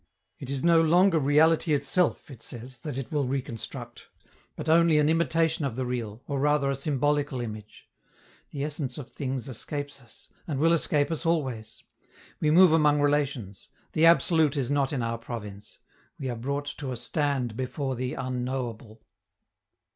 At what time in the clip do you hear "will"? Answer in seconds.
3.11-3.27, 10.59-10.73